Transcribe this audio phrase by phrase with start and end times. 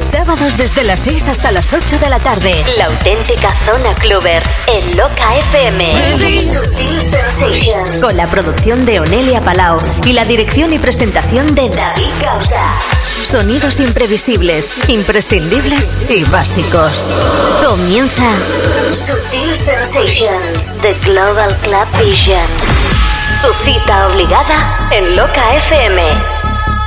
[0.00, 2.64] Sábados desde las 6 hasta las 8 de la tarde.
[2.76, 6.42] La auténtica zona cluber en Loca FM.
[6.42, 8.00] Sutil Sensations.
[8.00, 12.60] Con la producción de Onelia Palau y la dirección y presentación de David Causa.
[13.22, 17.14] Sonidos imprevisibles, imprescindibles y básicos.
[17.66, 18.22] Comienza
[18.88, 22.46] Sutil Sensations, The Global Club Vision.
[23.42, 26.35] Tu cita obligada en Loca FM.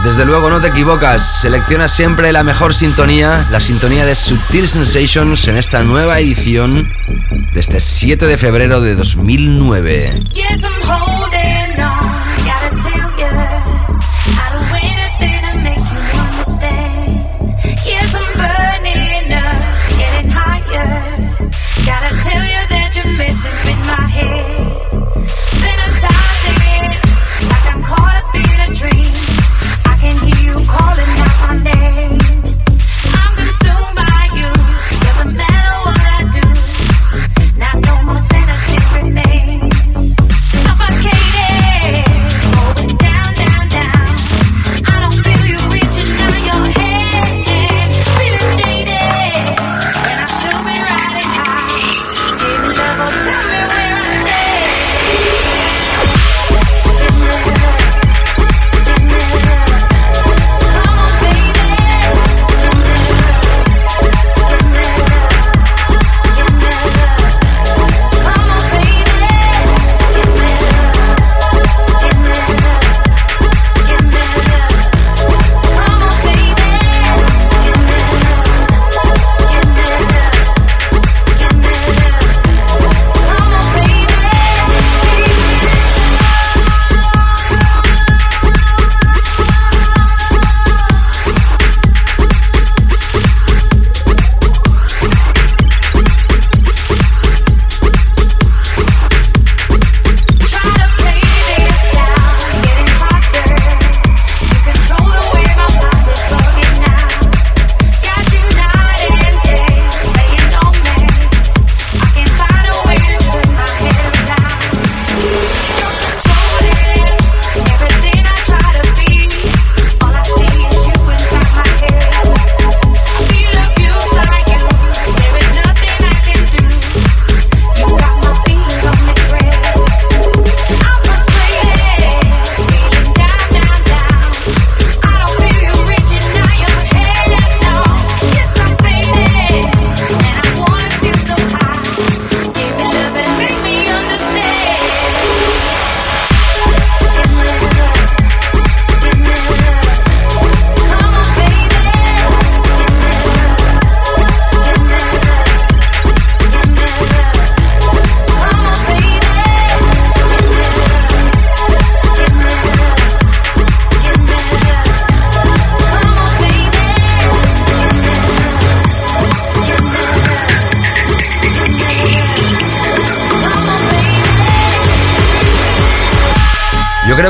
[0.03, 5.47] Desde luego no te equivocas, selecciona siempre la mejor sintonía, la sintonía de Sutil Sensations
[5.50, 6.88] en esta nueva edición
[7.53, 10.23] de este 7 de febrero de 2009.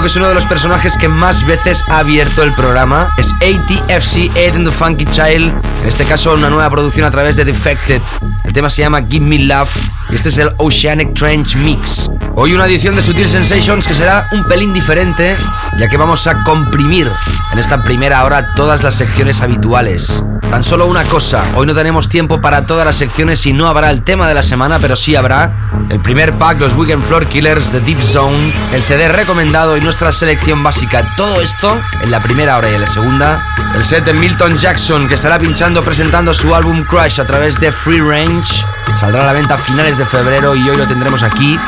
[0.02, 3.10] Que es uno de los personajes que más veces ha abierto el programa.
[3.18, 5.54] Es ATFC, Aiden the Funky Child.
[5.82, 8.02] En este caso, una nueva producción a través de Defected.
[8.44, 9.70] El tema se llama Give Me Love.
[10.10, 12.08] Y este es el Oceanic Trench Mix.
[12.36, 15.36] Hoy una edición de Sutil Sensations que será un pelín diferente,
[15.78, 17.10] ya que vamos a comprimir
[17.52, 20.24] en esta primera hora todas las secciones habituales.
[20.52, 23.92] Tan solo una cosa, hoy no tenemos tiempo para todas las secciones y no habrá
[23.92, 27.70] el tema de la semana, pero sí habrá el primer pack, los Weekend Floor Killers,
[27.72, 31.14] The Deep Zone, el CD recomendado y nuestra selección básica.
[31.16, 35.08] Todo esto en la primera hora y en la segunda, el set de Milton Jackson
[35.08, 38.66] que estará pinchando presentando su álbum Crush a través de Free Range.
[39.00, 41.60] Saldrá a la venta a finales de febrero y hoy lo tendremos aquí.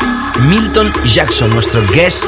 [0.41, 2.25] Milton Jackson, nuestro guest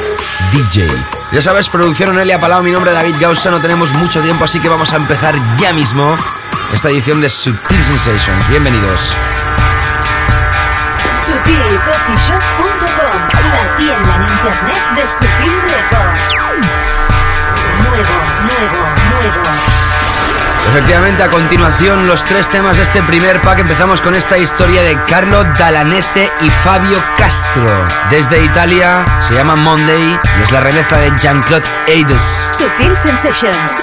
[0.52, 0.88] DJ.
[1.32, 4.68] Ya sabes, producción Onelia Palau, mi nombre David Gausa, no tenemos mucho tiempo, así que
[4.68, 6.16] vamos a empezar ya mismo
[6.72, 8.48] esta edición de Sutil Sensations.
[8.48, 9.14] Bienvenidos.
[11.22, 13.20] SutilCoffeeShop.com,
[13.52, 16.34] la tienda en internet de Sutil Records.
[17.78, 18.78] Nuevo, nuevo,
[19.10, 19.42] nuevo.
[20.70, 23.60] Efectivamente, a continuación los tres temas de este primer pack.
[23.60, 27.86] Empezamos con esta historia de Carlo Dalanese y Fabio Castro.
[28.10, 32.48] Desde Italia, se llama Monday y es la remezcla de Jean-Claude Aides.
[32.52, 33.82] Sutil Sensations.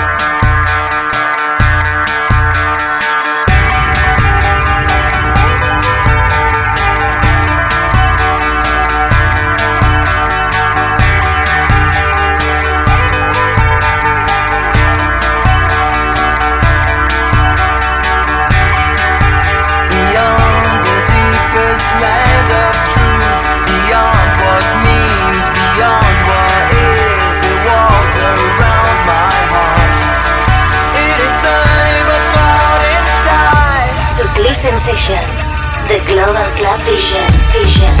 [34.61, 35.55] sensations.
[35.87, 37.27] The Global Club Vision.
[37.51, 38.00] Vision.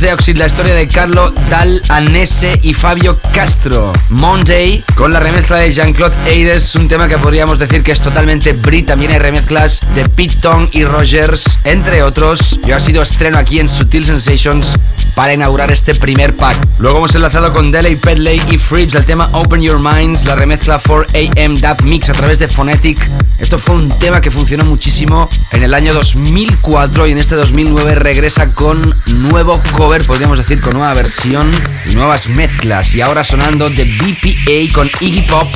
[0.00, 3.92] De Oxid la historia de Carlo Dal Anese y Fabio Castro.
[4.10, 8.52] Monday, con la remezcla de Jean-Claude Aides, un tema que podríamos decir que es totalmente
[8.52, 8.86] Brit.
[8.86, 12.58] También hay remezclas de Pete Tong y Rogers, entre otros.
[12.66, 14.74] Yo ha sido estreno aquí en Sutil Sensations
[15.16, 16.56] para inaugurar este primer pack.
[16.78, 20.78] Luego hemos enlazado con Delay, Pedley y Frips el tema Open Your Minds, la remezcla
[20.78, 22.98] 4AM Dub Mix a través de Phonetic.
[23.38, 27.94] Esto fue un tema que funcionó muchísimo en el año 2004 y en este 2009
[27.94, 31.50] regresa con nuevo cover, podríamos decir con nueva versión
[31.88, 32.94] y nuevas mezclas.
[32.94, 35.48] Y ahora sonando de BPA con Iggy Pop,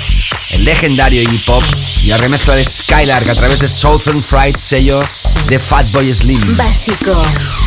[0.50, 1.62] el legendario Iggy Pop,
[2.02, 4.98] y la remezcla de Skylark a través de Southern Fried, sello
[5.48, 6.56] de Fatboy Slim.
[6.56, 7.12] Básico,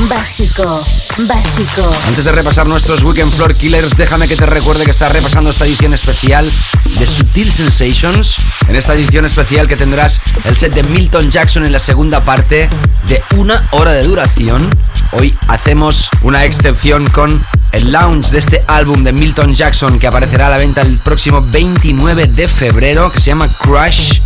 [0.10, 0.84] básico,
[1.27, 1.83] básico.
[2.08, 5.65] Antes de repasar nuestros Weekend Floor Killers, déjame que te recuerde que estás repasando esta
[5.65, 6.50] edición especial
[6.98, 8.38] de Sutil Sensations.
[8.67, 12.69] En esta edición especial que tendrás el set de Milton Jackson en la segunda parte
[13.08, 14.65] de una hora de duración.
[15.13, 17.38] Hoy hacemos una excepción con
[17.74, 21.41] el launch de este álbum de Milton Jackson que aparecerá a la venta el próximo
[21.41, 24.19] 29 de febrero, que se llama Crush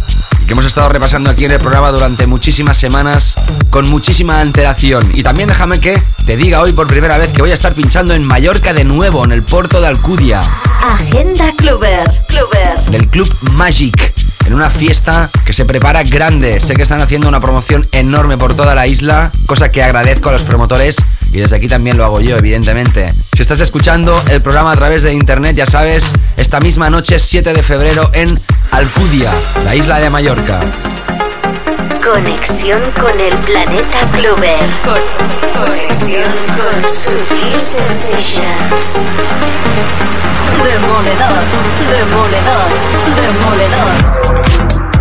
[0.48, 3.36] que hemos estado repasando aquí en el programa durante muchísimas semanas
[3.70, 5.12] con muchísima antelación.
[5.14, 8.14] Y también déjame que te diga hoy por primera vez que voy a estar pinchando
[8.14, 10.40] en Mallorca de nuevo, en el puerto de Alcudia.
[10.82, 12.80] Agenda Cluber, Cluber.
[12.92, 14.14] Del Club Magic
[14.46, 16.60] en una fiesta que se prepara grande.
[16.60, 20.34] Sé que están haciendo una promoción enorme por toda la isla, cosa que agradezco a
[20.34, 20.98] los promotores
[21.34, 23.10] y desde aquí también lo hago yo, evidentemente.
[23.10, 27.54] Si estás escuchando el programa a través de internet, ya sabes, esta misma noche, 7
[27.54, 28.38] de febrero, en
[28.72, 29.32] Alcudia,
[29.64, 30.62] la isla de Mallorca.
[32.04, 34.70] Conexión con el planeta Clover.
[35.54, 39.10] conexión con Sutil Sensations.
[40.64, 41.44] Demoledor,
[41.90, 42.70] demoledor,
[43.16, 44.18] demoledor.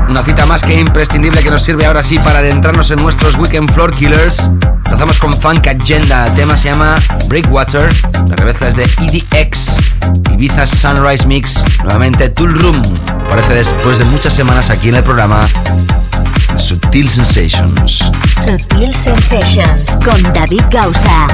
[0.08, 3.72] Una cita más que imprescindible que nos sirve ahora sí para adentrarnos en nuestros Weekend
[3.72, 4.50] Floor Killers.
[4.88, 6.26] Lanzamos con Funk Agenda.
[6.26, 6.96] El tema se llama
[7.28, 7.92] Breakwater.
[8.28, 9.76] La remezcla es de EDX.
[10.32, 11.64] Ibiza Sunrise Mix.
[11.82, 12.82] Nuevamente Tool Room.
[13.28, 15.48] Parece después de muchas semanas aquí en el programa
[16.54, 18.10] Sutil Sensations.
[18.44, 21.26] Sutil Sensations con David Gausa.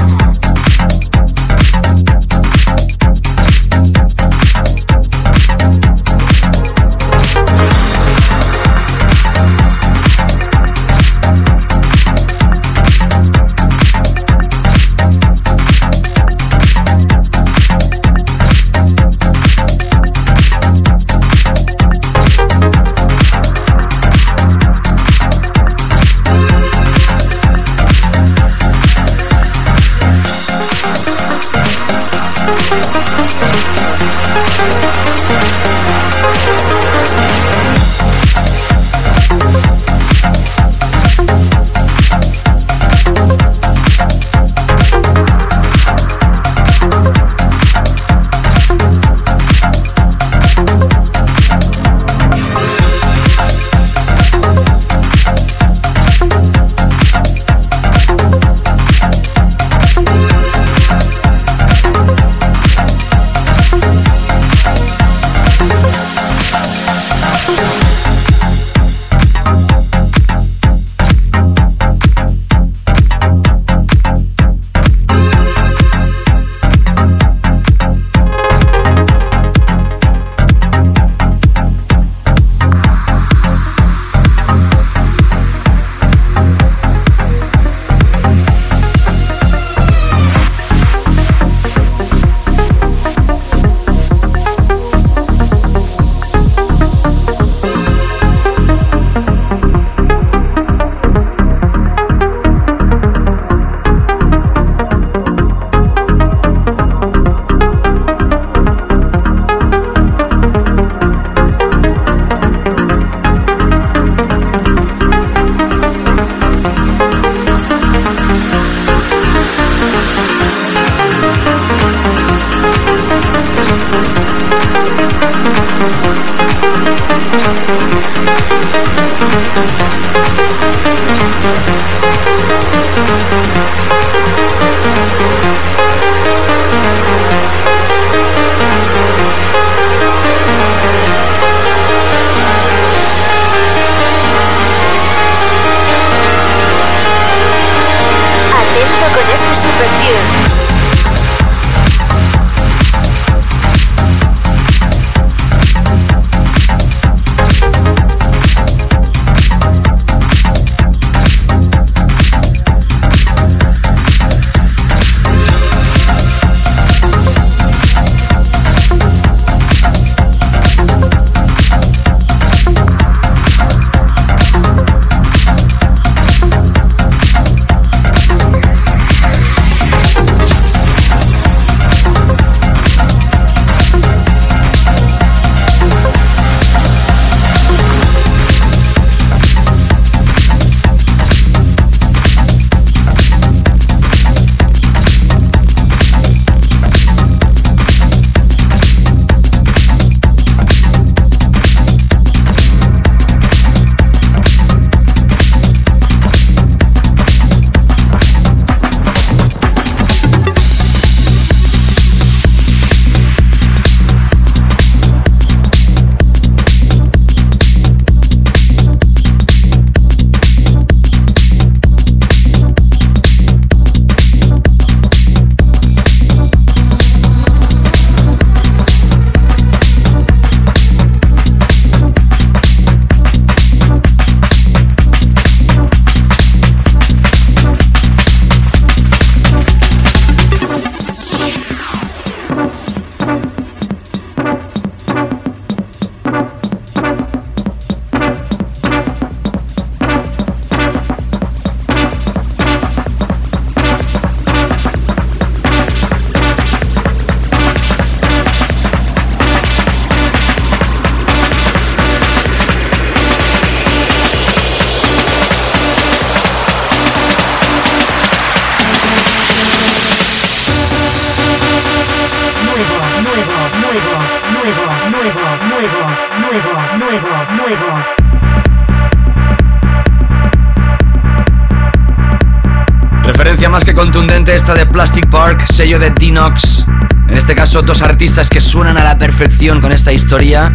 [285.93, 286.85] Sello de Dinox.
[287.27, 290.73] En este caso, dos artistas que suenan a la perfección con esta historia,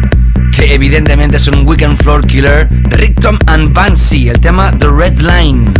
[0.55, 5.73] que evidentemente es un Weekend Floor Killer, Rictom and Bansi, el tema The Red Line.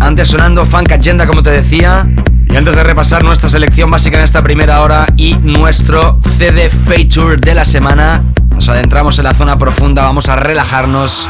[0.00, 2.08] Antes sonando Funk Agenda, como te decía,
[2.48, 7.36] y antes de repasar nuestra selección básica en esta primera hora y nuestro CD Feature
[7.36, 11.28] de la semana, nos adentramos en la zona profunda, vamos a relajarnos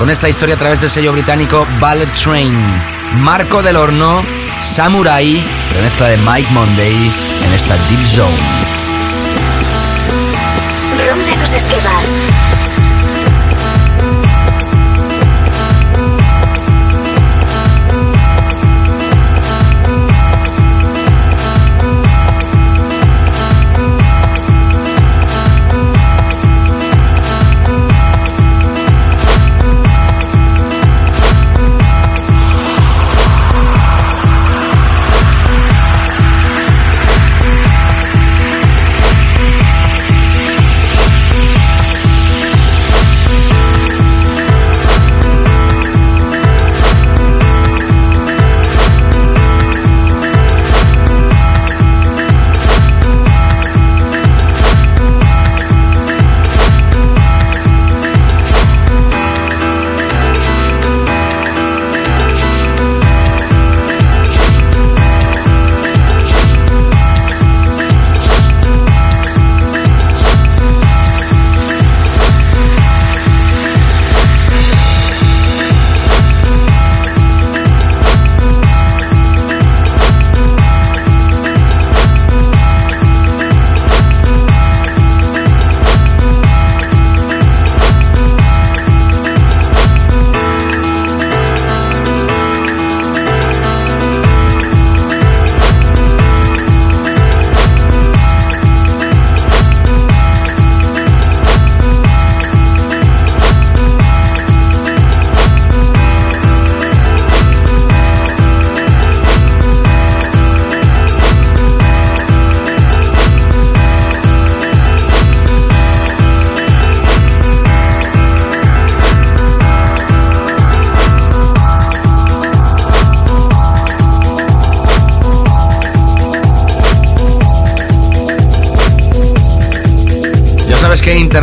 [0.00, 2.52] con esta historia a través del sello británico Ballet Train.
[3.20, 4.22] Marco del Horno,
[4.62, 5.44] Samurai,
[5.74, 7.12] remezcla de Mike Monday
[7.44, 8.38] en esta Deep Zone.
[11.10, 12.51] Rompe tus.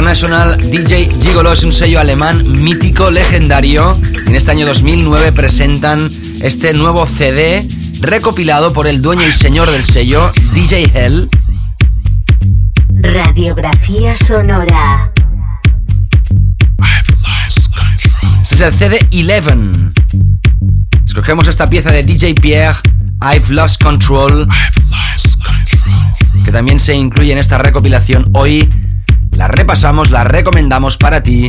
[0.09, 3.95] International DJ Gigolo es un sello alemán mítico, legendario.
[4.25, 6.09] En este año 2009 presentan
[6.41, 7.63] este nuevo CD
[8.01, 11.29] recopilado por el dueño y señor del sello, DJ Hell.
[12.89, 15.13] Radiografía sonora.
[18.41, 19.91] Este es el CD 11.
[21.05, 22.79] Escogemos esta pieza de DJ Pierre,
[23.21, 24.47] I've Lost Control,
[26.43, 28.67] que también se incluye en esta recopilación hoy
[29.39, 31.47] la repasamos, la recomendamos para ti.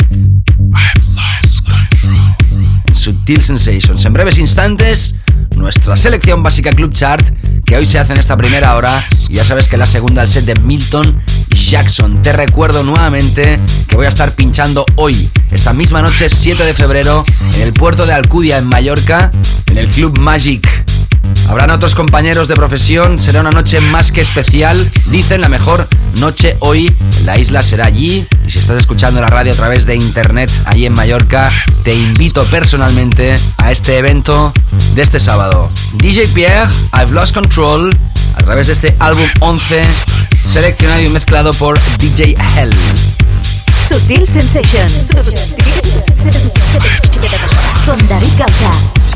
[2.93, 4.05] Subtil Sensations.
[4.05, 5.17] En breves instantes,
[5.57, 7.27] nuestra selección básica Club Chart,
[7.67, 9.05] que hoy se hace en esta primera hora.
[9.29, 12.23] Y ya sabes que la segunda el set de Milton Jackson.
[12.23, 13.57] Te recuerdo nuevamente
[13.89, 17.25] que voy a estar pinchando hoy, esta misma noche, 7 de febrero,
[17.55, 19.33] en el puerto de Alcudia, en Mallorca,
[19.67, 20.80] en el Club Magic.
[21.49, 24.91] Habrán otros compañeros de profesión, será una noche más que especial.
[25.07, 25.89] Dicen la mejor
[26.19, 28.27] noche hoy la isla será allí.
[28.47, 31.51] Y si estás escuchando la radio a través de internet allí en Mallorca,
[31.83, 34.53] te invito personalmente a este evento
[34.95, 35.71] de este sábado.
[35.95, 37.97] DJ Pierre, I've Lost Control,
[38.37, 39.83] a través de este álbum 11,
[40.53, 42.75] seleccionado y mezclado por DJ Hell.
[43.89, 45.09] Sutil Sensations.
[47.85, 49.10] Con David.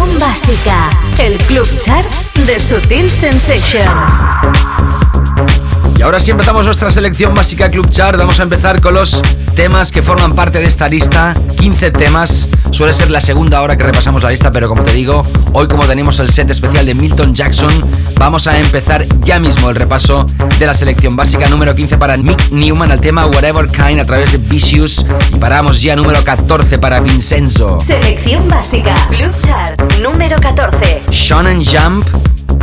[0.00, 2.10] Básica, el club chart
[2.46, 5.21] de Sutil Sensations.
[5.96, 8.18] Y ahora sí empezamos nuestra selección básica Club Chart.
[8.18, 9.22] Vamos a empezar con los
[9.54, 11.34] temas que forman parte de esta lista.
[11.58, 12.48] 15 temas.
[12.70, 15.84] Suele ser la segunda hora que repasamos la lista, pero como te digo, hoy como
[15.84, 17.72] tenemos el set especial de Milton Jackson,
[18.18, 20.24] vamos a empezar ya mismo el repaso
[20.58, 24.32] de la selección básica número 15 para Nick Newman al tema Whatever Kind a través
[24.32, 27.78] de Vicious y paramos ya número 14 para Vincenzo.
[27.78, 31.02] Selección básica Club Chart número 14.
[31.12, 32.04] Sean Jump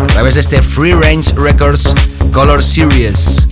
[0.02, 1.94] a través de este Free Range Records
[2.32, 3.48] Color Series.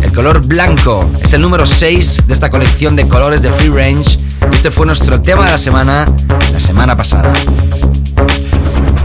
[0.00, 4.16] El color blanco es el número 6 de esta colección de colores de Free Range
[4.50, 6.04] y este fue nuestro tema de la semana,
[6.52, 7.32] la semana pasada.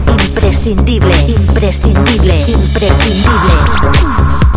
[0.08, 4.53] Imprescindible, imprescindible, imprescindible.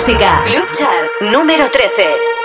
[0.00, 0.42] música.
[0.46, 2.39] Club Chart número 13.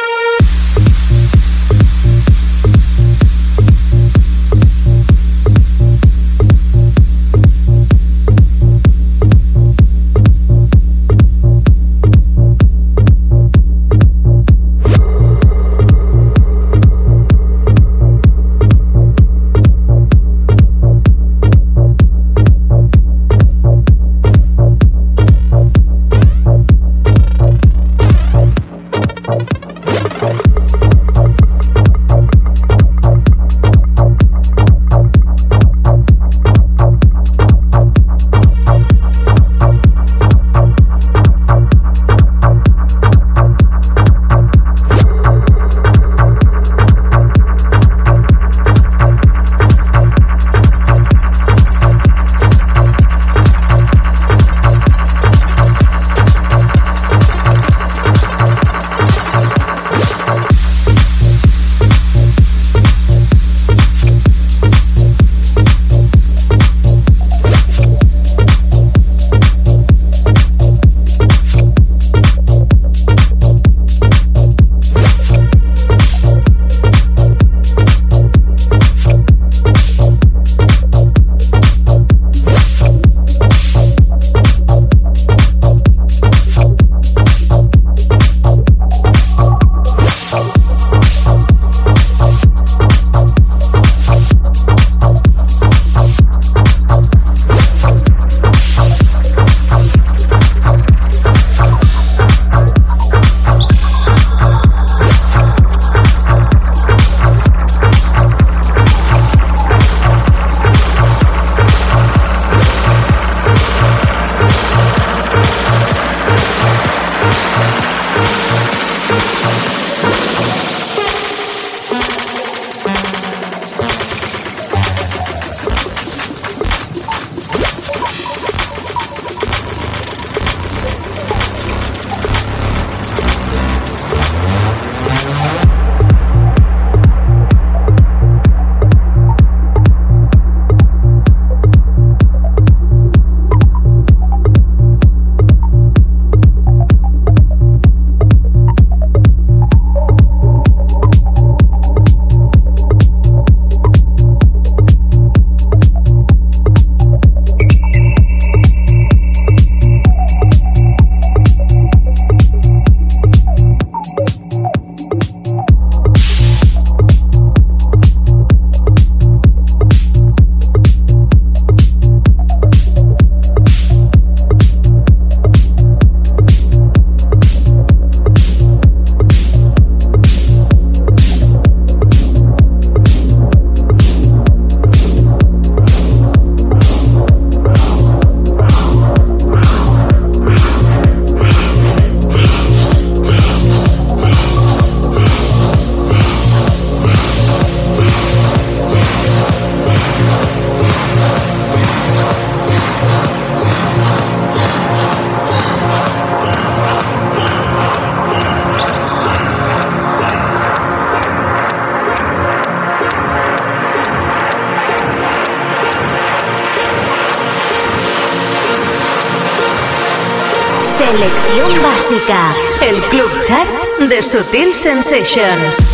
[222.06, 222.53] Básica.
[222.84, 223.66] El club chat
[224.08, 225.89] de Sutil Sensations.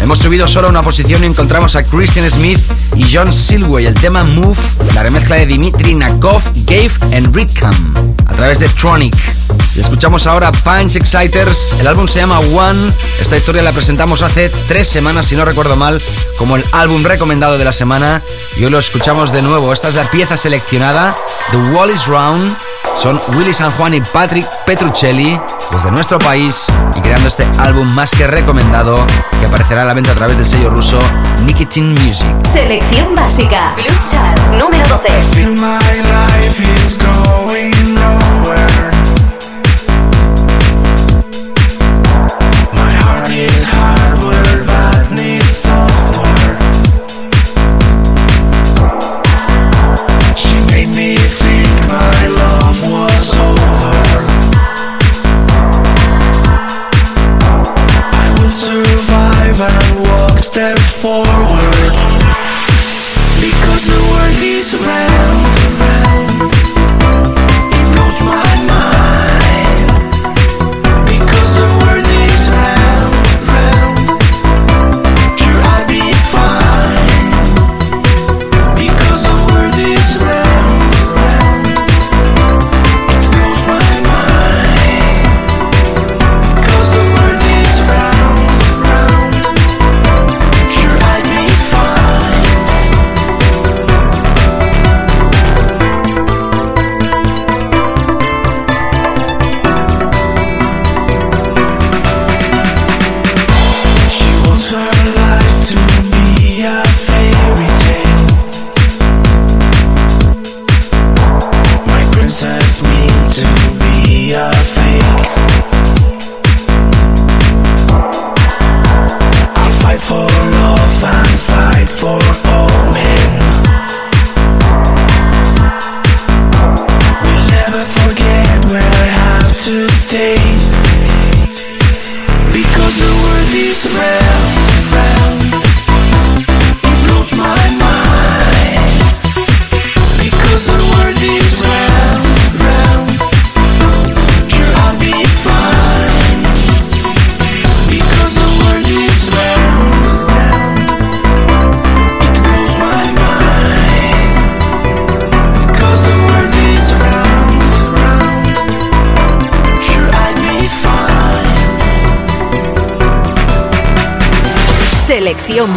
[0.00, 2.58] Hemos subido solo una posición y encontramos a Christian Smith
[2.94, 4.58] y John Silway, el tema Move,
[4.94, 7.94] la remezcla de Dimitri Nakov, Gabe and Rickham,
[8.26, 9.16] a través de Tronic.
[9.74, 14.50] Y escuchamos ahora Punch Exciters, el álbum se llama One, esta historia la presentamos hace
[14.68, 16.02] tres semanas, si no recuerdo mal,
[16.36, 18.20] como el álbum recomendado de la semana,
[18.58, 21.16] y hoy lo escuchamos de nuevo, esta es la pieza seleccionada,
[21.52, 22.54] The Wall is Round,
[23.02, 25.36] son Willy San Juan y Patrick Petruccelli
[25.72, 28.94] desde nuestro país y creando este álbum más que recomendado
[29.40, 31.00] que aparecerá a la venta a través del sello ruso
[31.44, 32.28] Nicotine Music.
[32.44, 33.74] Selección básica.
[33.74, 35.08] Club Chat número 12.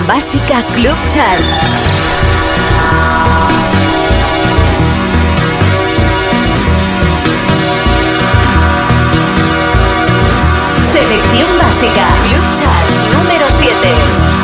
[0.07, 1.41] Básica Club Chart.
[10.84, 14.35] Selección básica Club Chart número 7.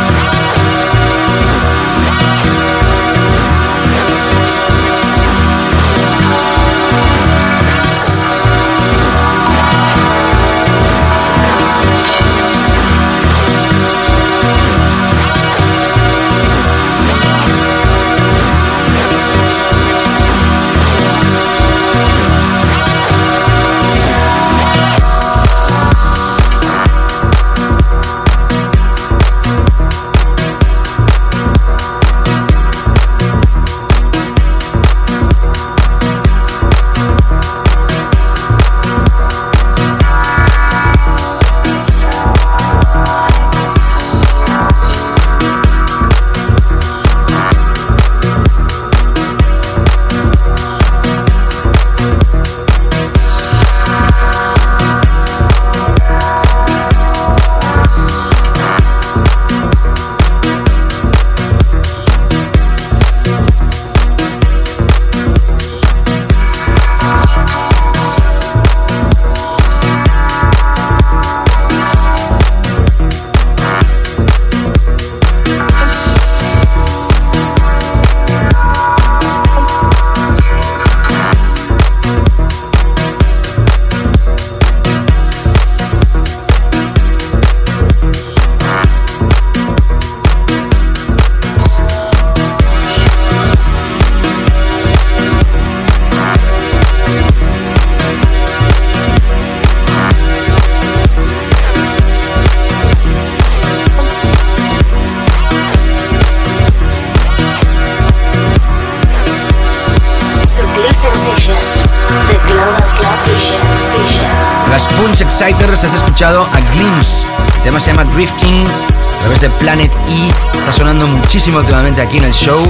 [119.62, 120.58] Planet E.
[120.58, 122.64] Está sonando muchísimo últimamente aquí en el show.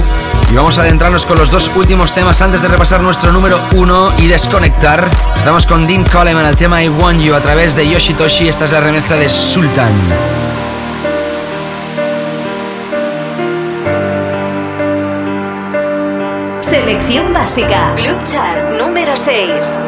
[0.50, 4.12] Y vamos a adentrarnos con los dos últimos temas antes de repasar nuestro número uno
[4.18, 5.08] y desconectar.
[5.32, 8.46] Empezamos con Dean Coleman, el tema I Want You a través de Yoshitoshi.
[8.46, 9.90] Esta es la remezcla de Sultan.
[16.60, 17.94] Selección básica.
[17.96, 19.78] Club Chart número 6.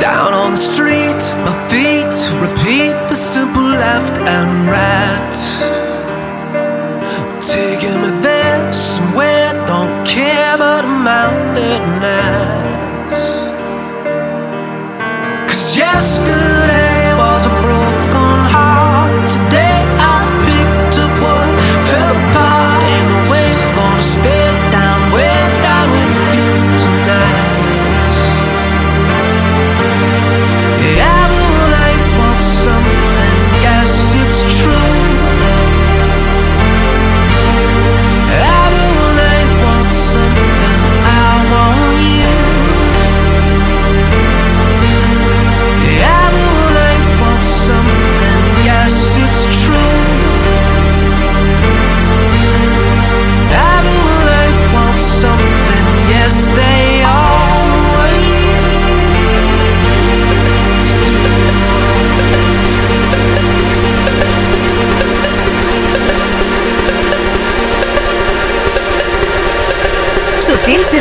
[0.00, 5.05] Down on the street, my feet repeat the simple left and right.
[15.96, 16.45] master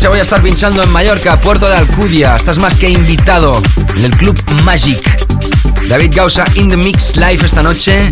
[0.00, 2.34] Noche voy a estar pinchando en Mallorca, Puerto de Alcudia.
[2.34, 3.62] Estás más que invitado
[3.94, 4.34] en el Club
[4.64, 4.98] Magic.
[5.88, 8.08] David Gausa in the Mix Live esta noche.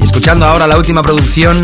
[0.00, 1.62] Y escuchando ahora la última producción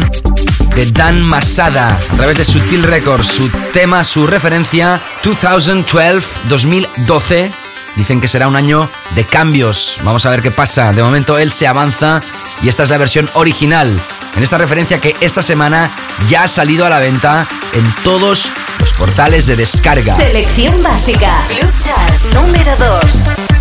[0.75, 3.29] de Dan Masada a través de Sutil Records.
[3.29, 7.51] Su tema, su referencia, 2012-2012.
[7.97, 9.97] Dicen que será un año de cambios.
[10.05, 10.93] Vamos a ver qué pasa.
[10.93, 12.21] De momento él se avanza
[12.63, 13.91] y esta es la versión original.
[14.37, 15.89] En esta referencia que esta semana
[16.29, 18.51] ya ha salido a la venta en todos
[19.03, 20.15] portales de descarga.
[20.15, 21.43] Selección básica.
[21.49, 21.73] Club
[22.35, 23.52] número 2.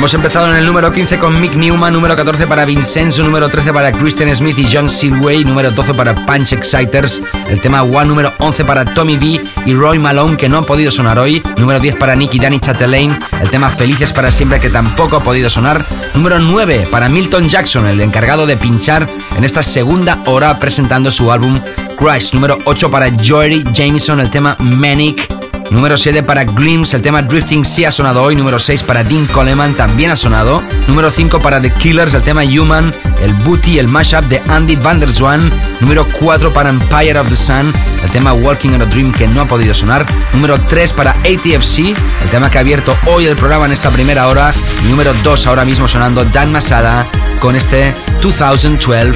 [0.00, 3.70] Hemos empezado en el número 15 con Mick Newman, número 14 para Vincenzo, número 13
[3.70, 8.32] para Christian Smith y John Silway, número 12 para Punch Exciters, el tema One, número
[8.38, 11.96] 11 para Tommy B y Roy Malone, que no han podido sonar hoy, número 10
[11.96, 15.84] para Nicky Danny Chatelaine, el tema Felices para siempre, que tampoco ha podido sonar,
[16.14, 21.30] número 9 para Milton Jackson, el encargado de pinchar en esta segunda hora presentando su
[21.30, 21.60] álbum
[21.98, 25.39] Crash, número 8 para Jory Jameson, el tema Manic,
[25.70, 28.34] Número 7 para Glimpse, el tema Drifting sí ha sonado hoy.
[28.34, 30.62] Número 6 para Dean Coleman, también ha sonado.
[30.88, 32.92] Número 5 para The Killers, el tema Human,
[33.22, 35.50] el Booty, el mashup de Andy Van Der Zwan.
[35.80, 39.42] Número 4 para Empire of the Sun, el tema Walking on a Dream que no
[39.42, 40.04] ha podido sonar.
[40.32, 41.78] Número 3 para ATFC,
[42.22, 44.52] el tema que ha abierto hoy el programa en esta primera hora.
[44.88, 47.06] número 2 ahora mismo sonando Dan Masada
[47.38, 49.12] con este 2012,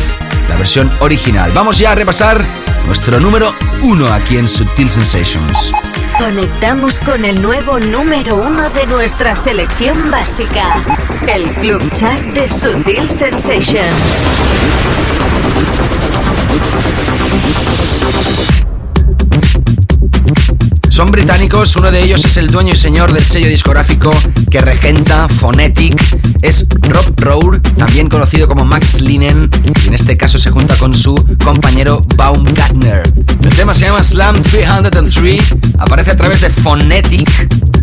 [0.49, 1.51] la versión original.
[1.53, 2.45] Vamos ya a repasar
[2.87, 3.53] nuestro número
[3.83, 5.73] 1 aquí en Subtil Sensations.
[6.19, 10.65] Conectamos con el nuevo número uno de nuestra selección básica,
[11.27, 14.25] el Club Chart de Sutil Sensations.
[20.95, 24.15] Son británicos, uno de ellos es el dueño y señor del sello discográfico
[24.49, 26.01] que regenta Phonetic,
[26.41, 30.95] es Rob Rowe, también conocido como Max Linen, y en este caso se junta con
[30.95, 33.03] su compañero Baumgartner.
[33.43, 37.29] El tema se llama Slam 303, aparece a través de Phonetic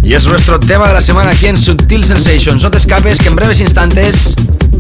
[0.02, 2.64] y es nuestro tema de la semana aquí en Subtil Sensations.
[2.64, 4.36] No te escapes que en breves instantes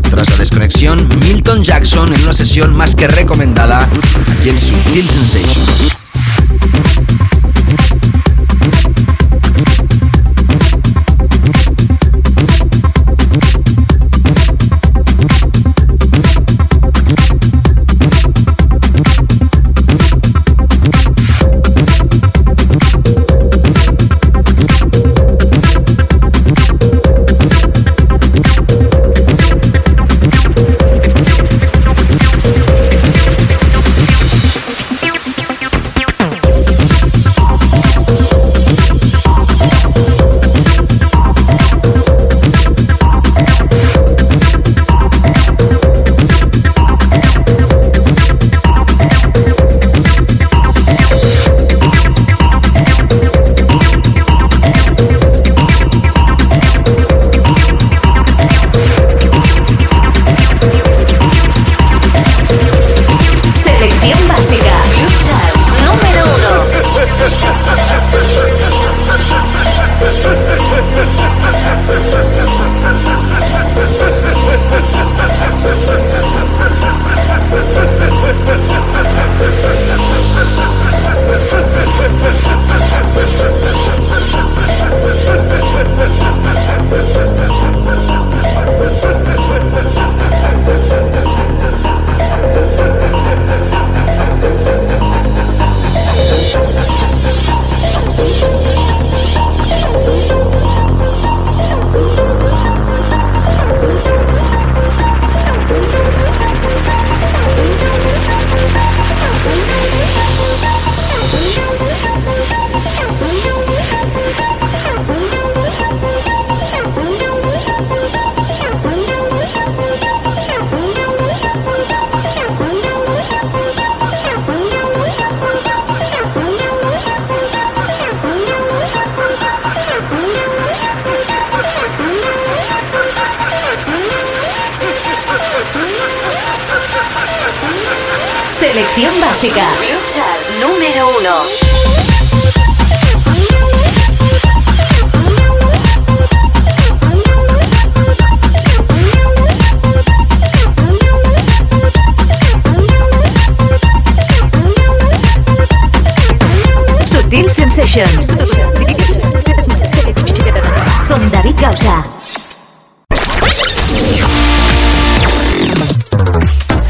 [0.09, 3.89] tras la desconexión, Milton Jackson en una sesión más que recomendada
[4.39, 5.97] aquí en Subtil Sensations.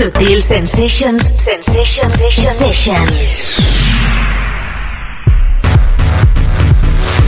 [0.01, 3.80] Sutil Sensations, Sensations, Sensations.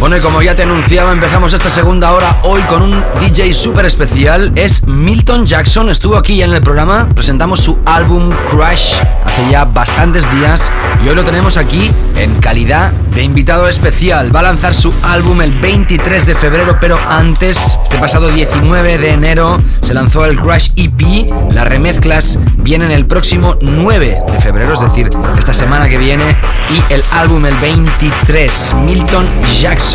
[0.04, 3.86] Bueno, y como ya te anunciaba, empezamos esta segunda hora hoy con un DJ súper
[3.86, 4.51] especial.
[4.54, 9.64] Es Milton Jackson, estuvo aquí ya en el programa, presentamos su álbum Crash hace ya
[9.64, 10.70] bastantes días
[11.01, 14.36] y hoy lo tenemos aquí en calidad de invitado especial.
[14.36, 19.10] Va a lanzar su álbum el 23 de febrero, pero antes, este pasado 19 de
[19.12, 24.82] enero, se lanzó el Crash EP, las remezclas vienen el próximo 9 de febrero, es
[24.82, 26.38] decir, esta semana que viene,
[26.70, 29.28] y el álbum el 23, Milton
[29.62, 29.93] Jackson.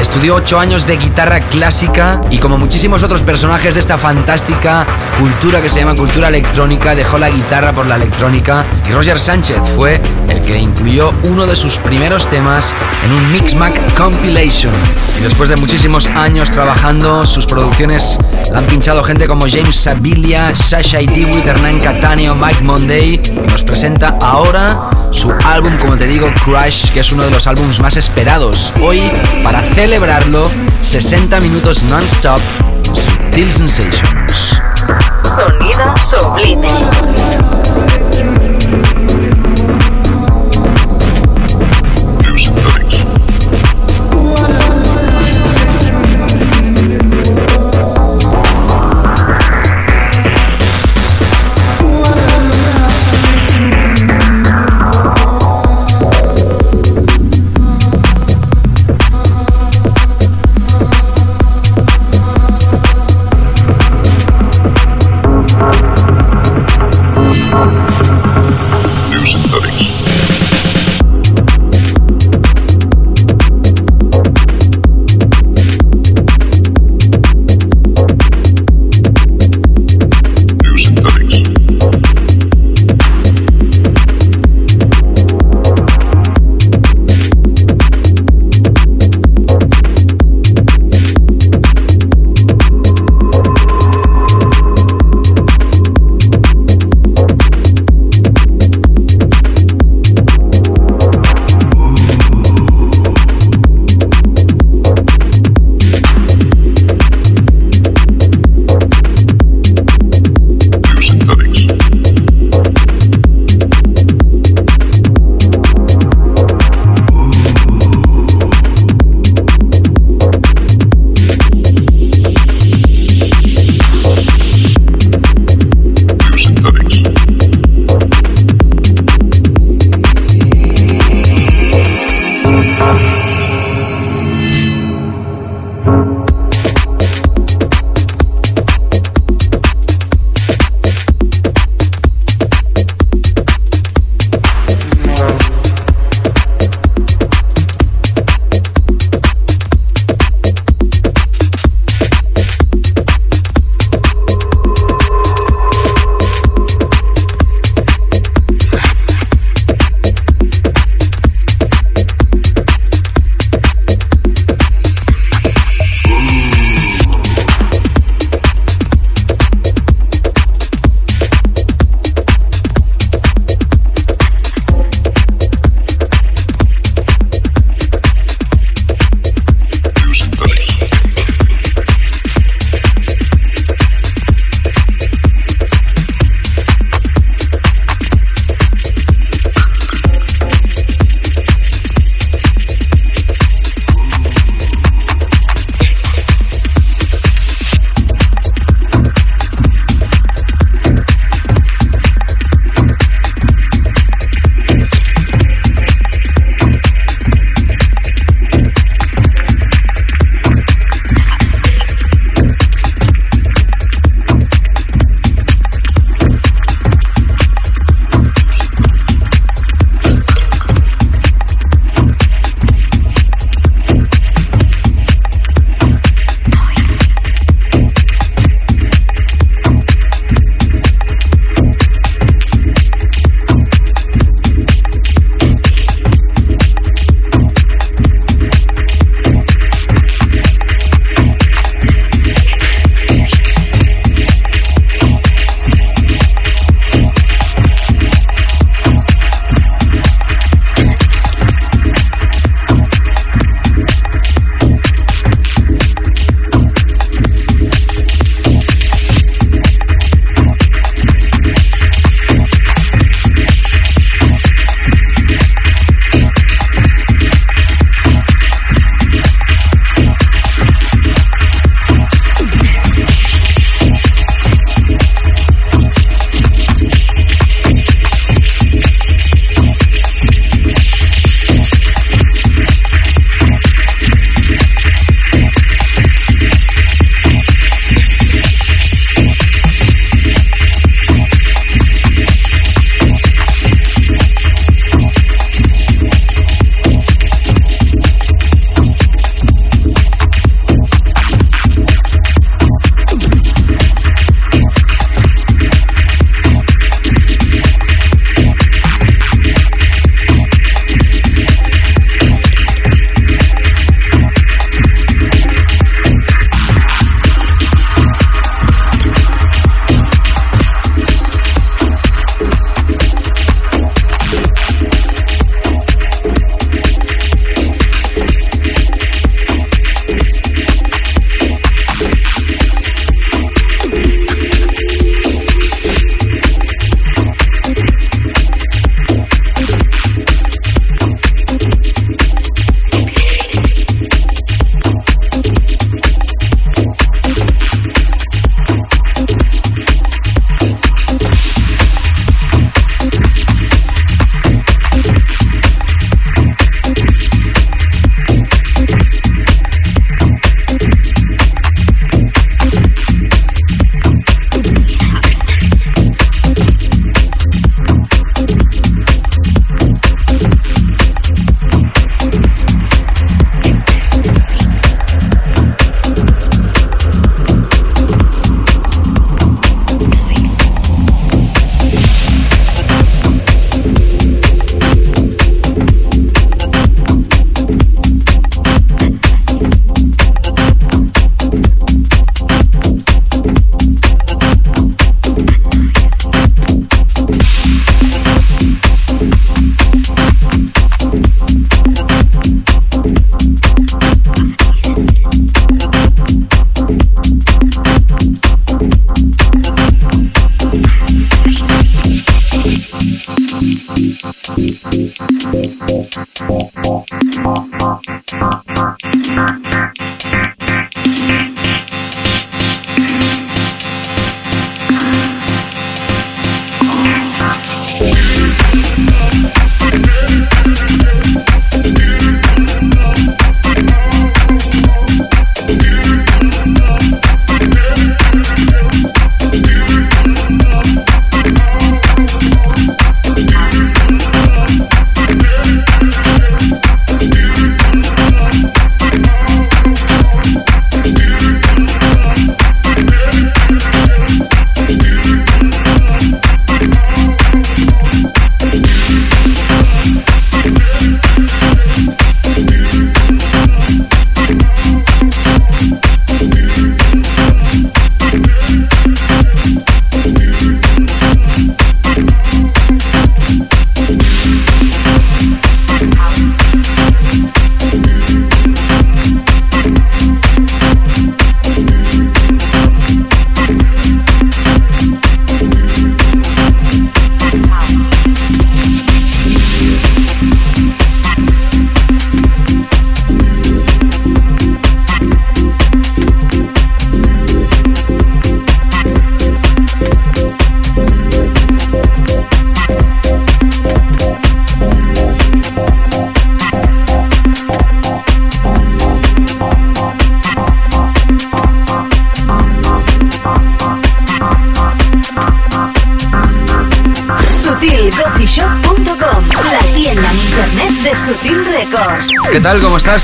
[0.00, 4.86] Estudió 8 años de guitarra clásica y como muchísimos otros personajes de esta fantástica
[5.18, 9.60] cultura que se llama cultura electrónica, dejó la guitarra por la electrónica y Roger Sánchez
[9.74, 12.72] fue el que incluyó uno de sus primeros temas
[13.04, 14.72] en un Mixmac Compilation.
[15.18, 18.18] Y después de muchísimos años trabajando, sus producciones
[18.52, 23.50] la han pinchado gente como James Sabilia, Sasha y Dewitt, Hernán Cataneo, Mike Monday y
[23.50, 27.80] nos presenta ahora su álbum, como te digo, Crush, que es uno de los álbumes
[27.80, 28.72] más esperados.
[28.82, 29.00] Hoy,
[29.42, 30.50] para celebrarlo,
[30.82, 32.40] 60 minutos non-stop,
[32.92, 34.60] Subtil Sensations.
[35.22, 36.68] Sonido sublime.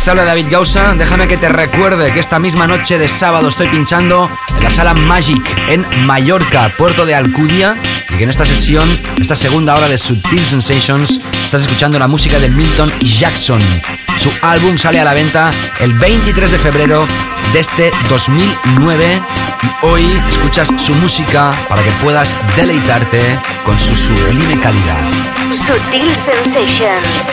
[0.05, 0.95] Te habla David Gausa.
[0.97, 4.95] Déjame que te recuerde que esta misma noche de sábado estoy pinchando en la sala
[4.95, 7.77] Magic en Mallorca, puerto de Alcudia.
[8.11, 12.41] Y que en esta sesión, esta segunda hora de Sutil Sensations, estás escuchando la música
[12.41, 13.61] de Milton Jackson.
[14.19, 17.07] Su álbum sale a la venta el 23 de febrero
[17.53, 19.23] de este 2009
[19.63, 23.21] y hoy escuchas su música para que puedas deleitarte
[23.65, 24.99] con su sublime calidad.
[25.53, 27.33] Sutil Sensations.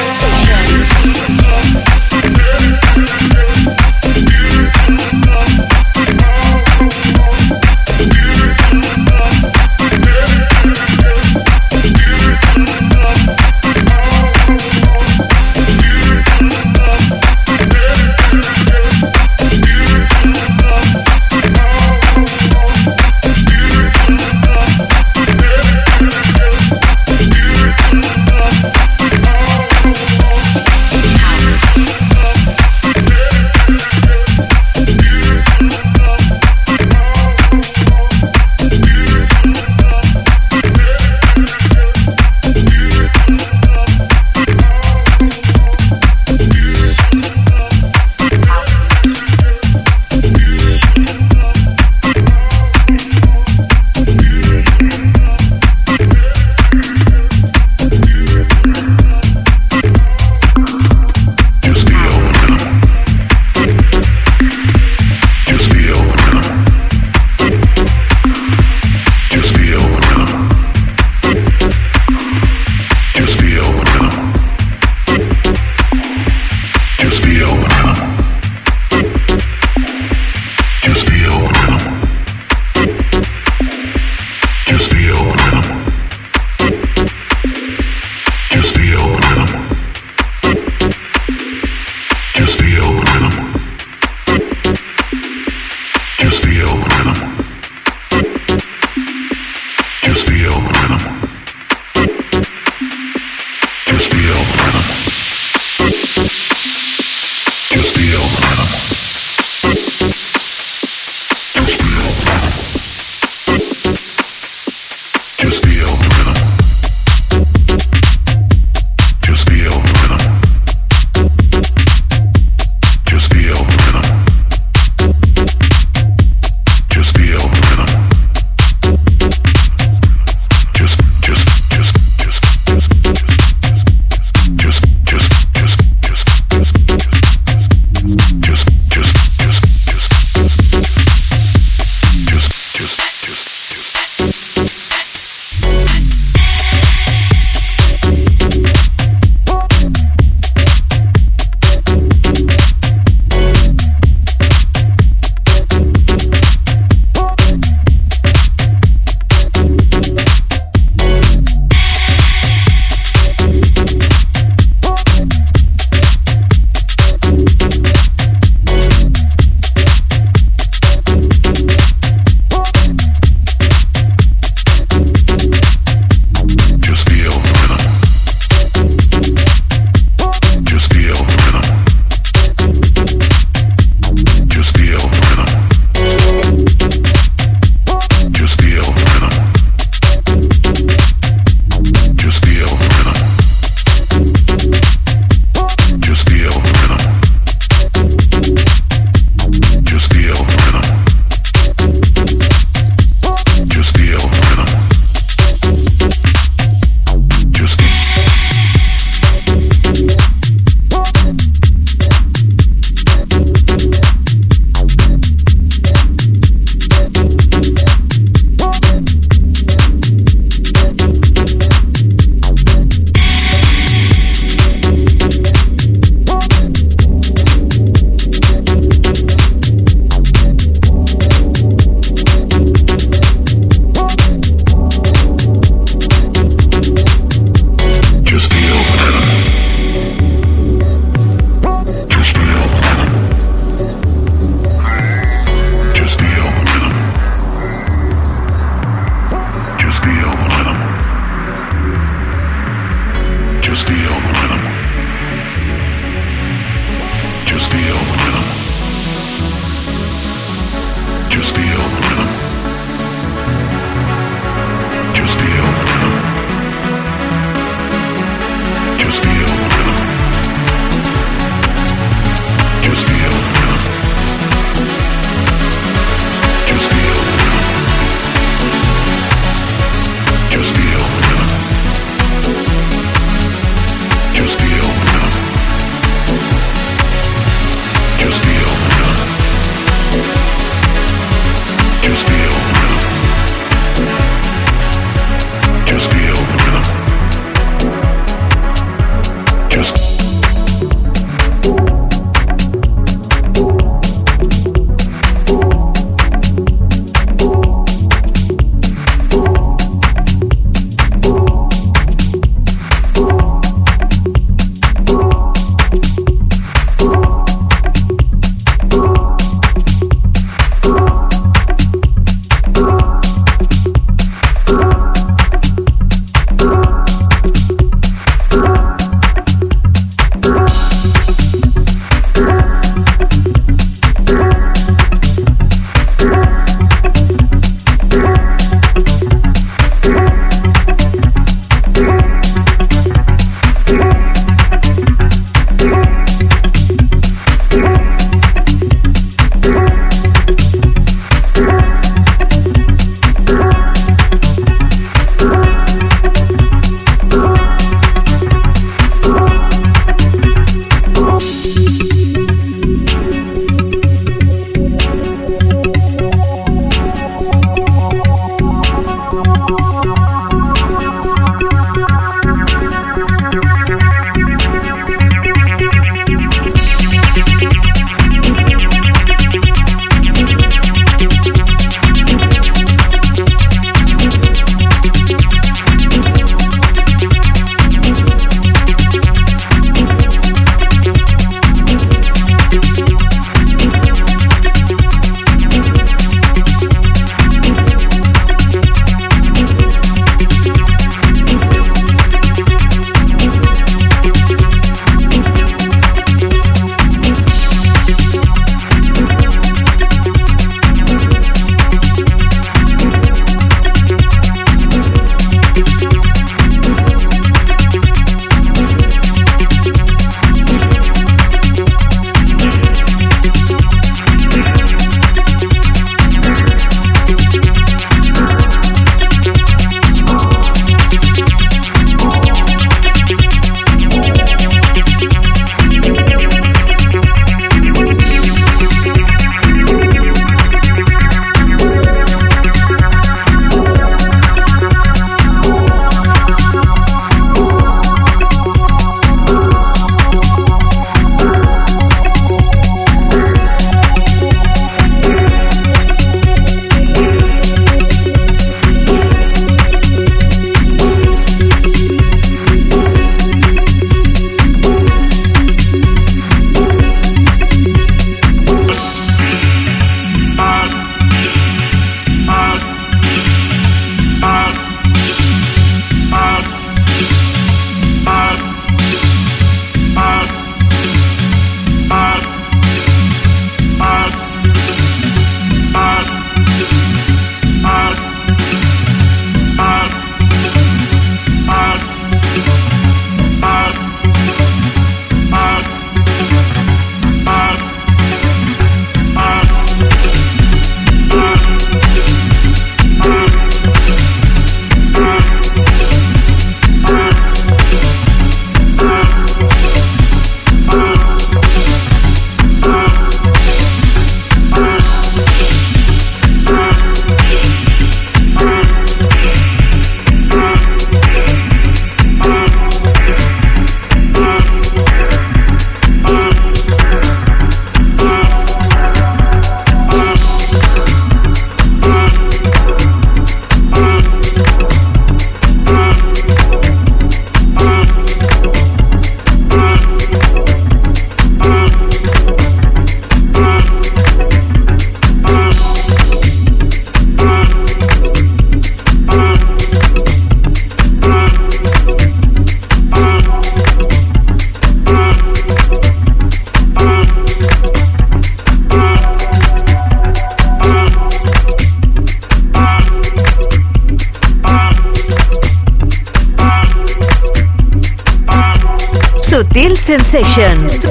[570.09, 571.07] Sensations.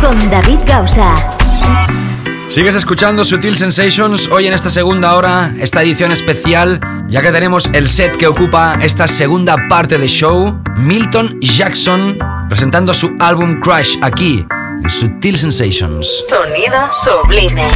[0.00, 1.14] Con David Gausa.
[2.50, 7.70] Sigues escuchando Sutil Sensations hoy en esta segunda hora, esta edición especial, ya que tenemos
[7.72, 12.18] el set que ocupa esta segunda parte de show, Milton Jackson
[12.48, 14.44] presentando su álbum Crash aquí
[14.82, 16.26] en Sutil Sensations.
[16.28, 17.70] Sonido sublime.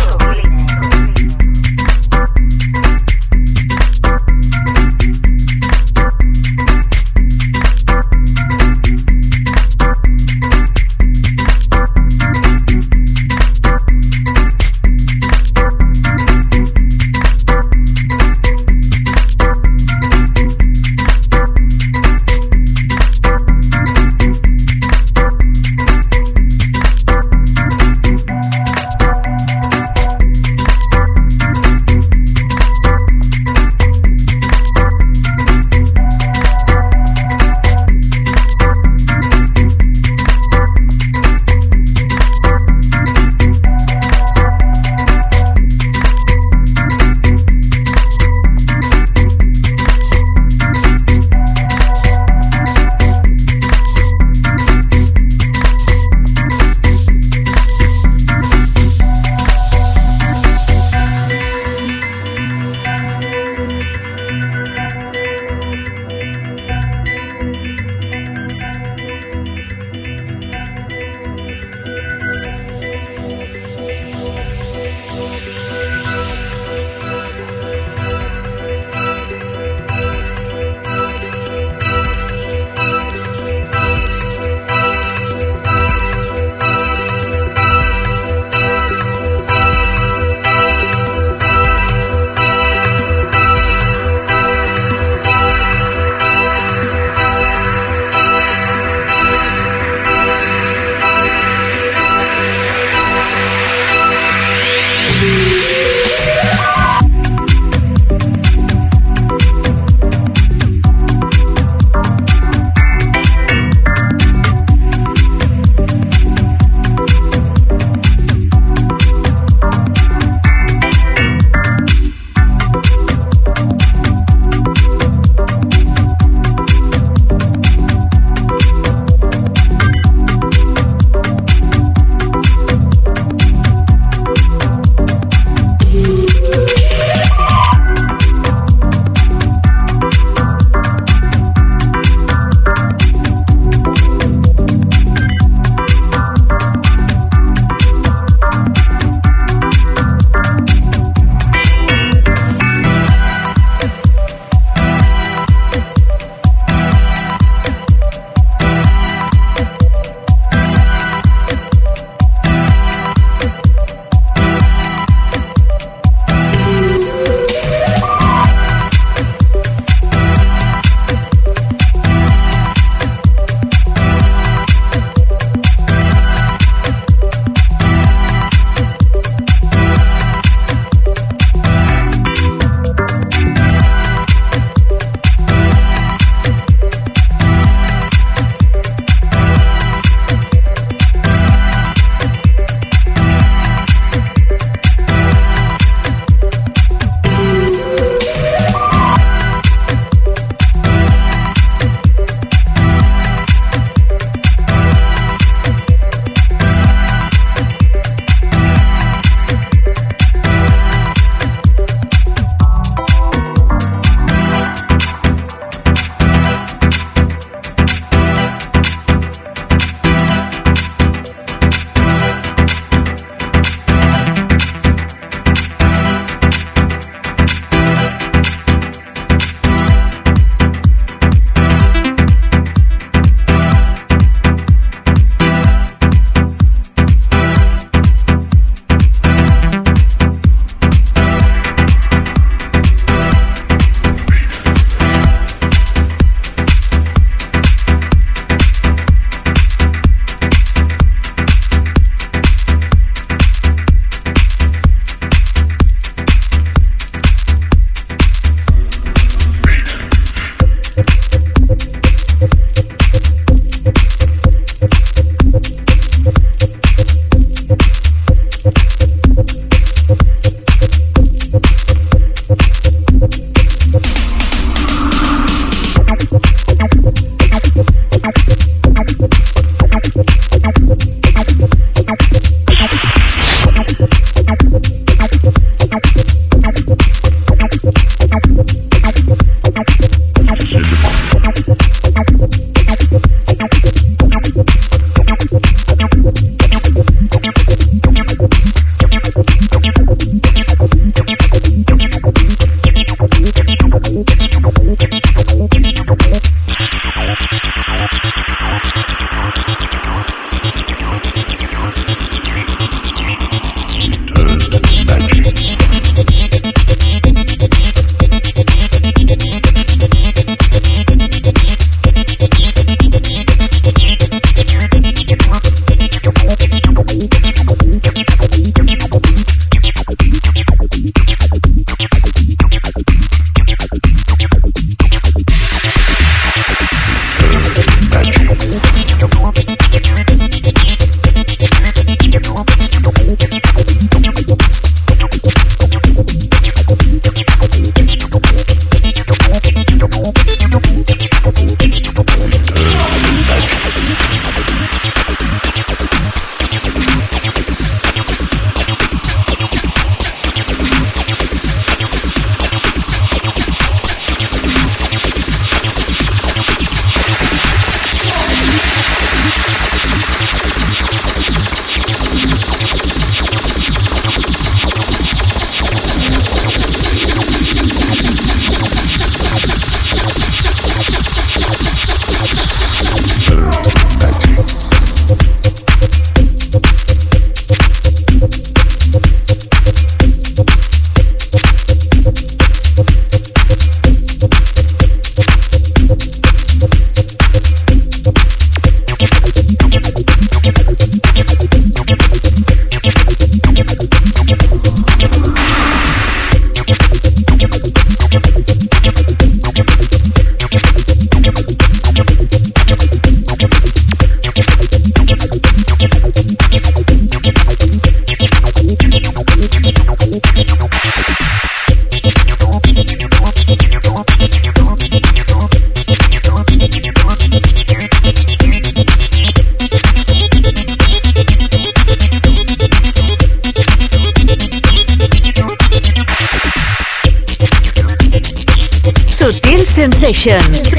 [440.10, 440.94] Sensations.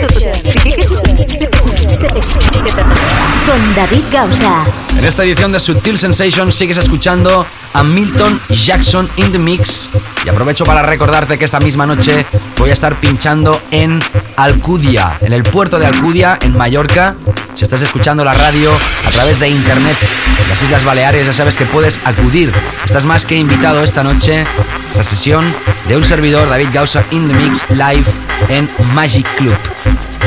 [3.46, 4.66] Con David Gausa.
[5.00, 9.90] En esta edición de Sutil Sensations sigues escuchando a Milton Jackson in the Mix.
[10.24, 12.24] Y aprovecho para recordarte que esta misma noche
[12.58, 14.00] voy a estar pinchando en
[14.36, 17.16] Alcudia, en el puerto de Alcudia, en Mallorca.
[17.56, 18.72] Si estás escuchando la radio
[19.08, 19.98] a través de internet
[20.40, 22.54] en las Islas Baleares, ya sabes que puedes acudir.
[22.86, 24.46] Estás más que invitado esta noche,
[24.88, 25.52] esta sesión
[25.88, 28.06] de un servidor, David Gausa in the Mix, live
[28.48, 29.58] en Magic Club.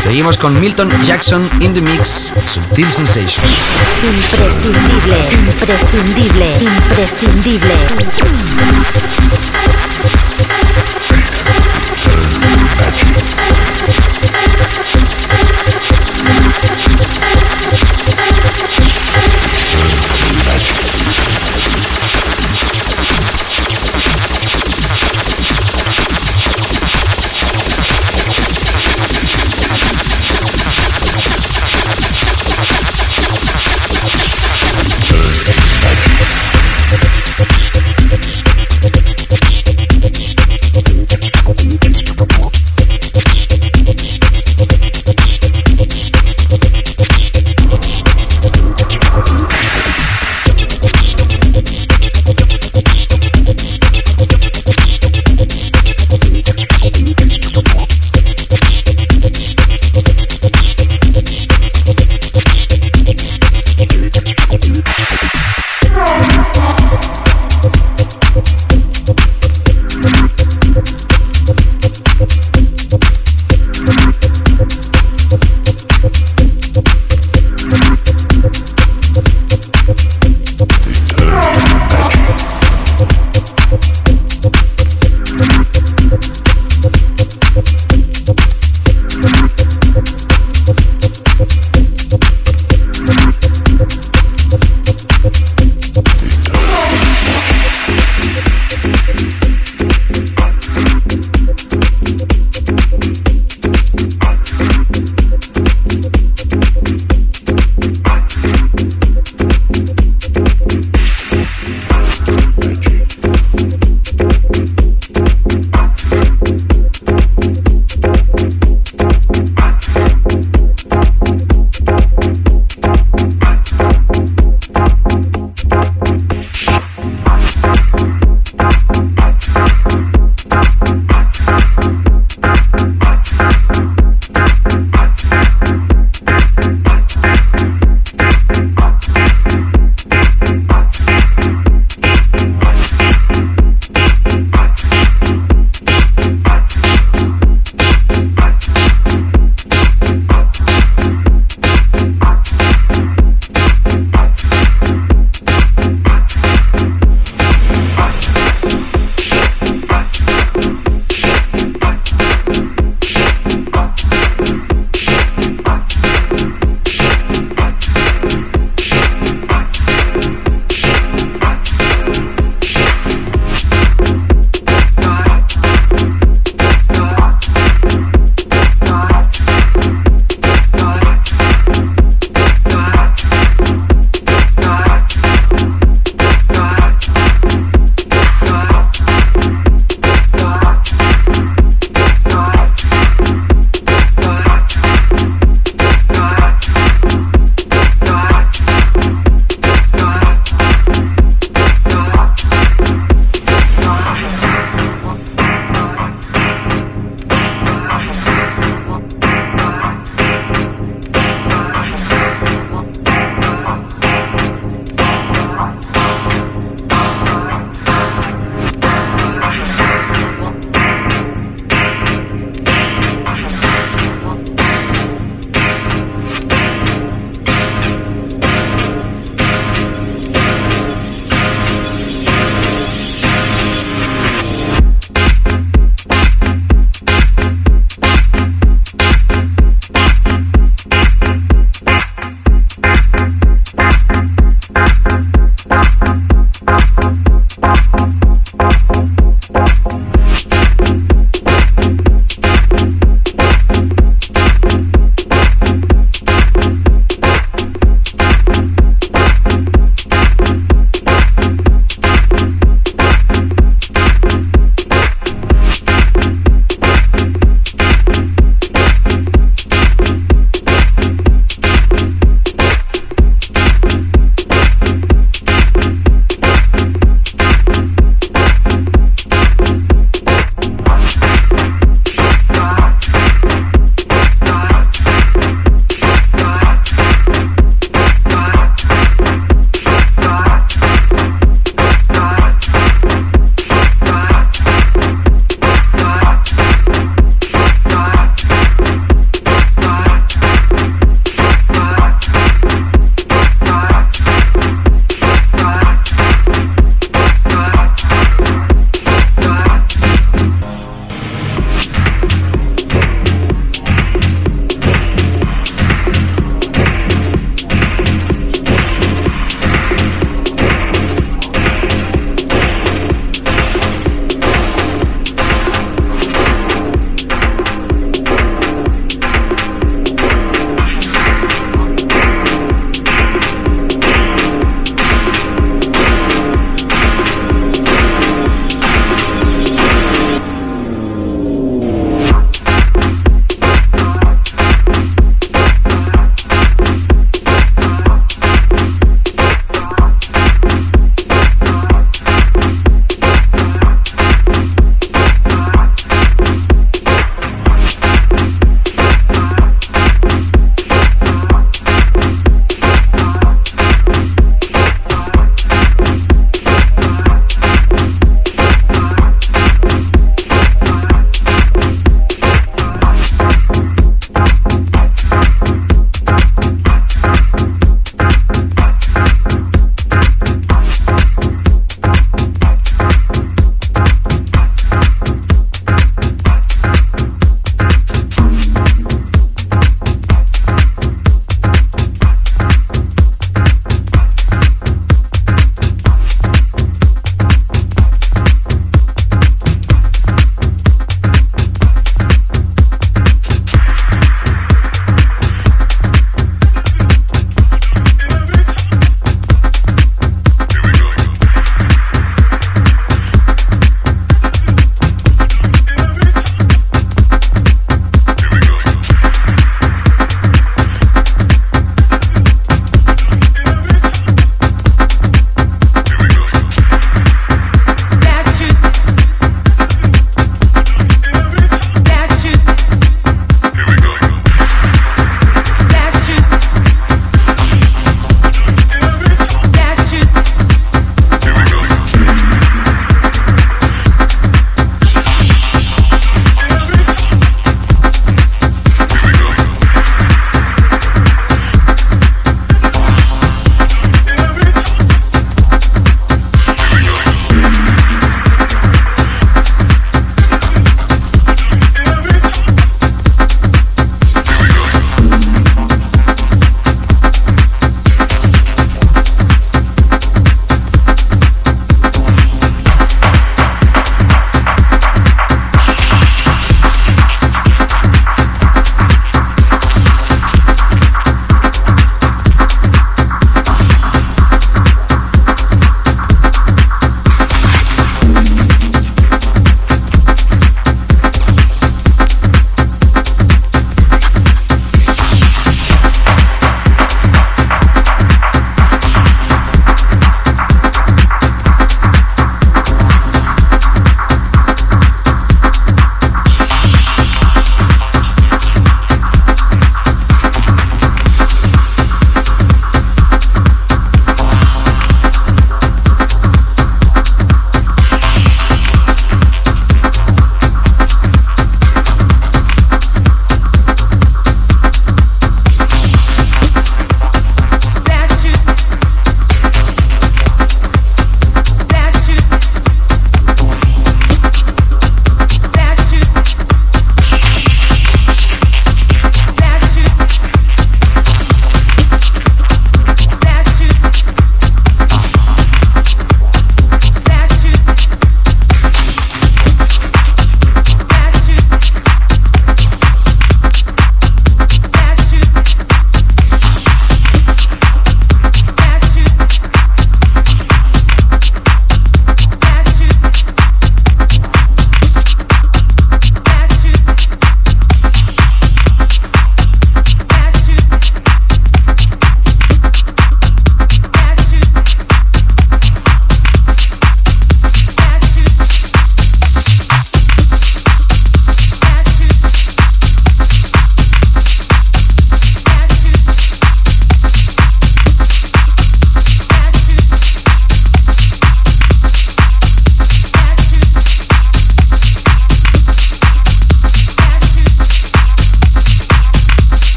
[0.00, 3.46] Seguimos con Milton Jackson in the Mix, Subtil Sensations.
[4.02, 5.16] Imprescindible,
[5.48, 7.74] imprescindible, imprescindible.